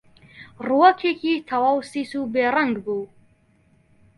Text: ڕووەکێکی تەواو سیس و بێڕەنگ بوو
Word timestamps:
ڕووەکێکی 0.67 1.33
تەواو 1.49 1.79
سیس 1.91 2.11
و 2.15 2.29
بێڕەنگ 2.33 2.75
بوو 2.85 3.05